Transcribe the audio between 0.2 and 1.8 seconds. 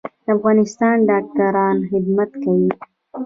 د افغانستان ډاکټران